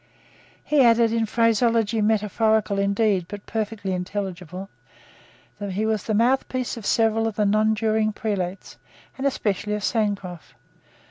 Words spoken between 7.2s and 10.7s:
of the nonjuring prelates, and especially of Sancroft.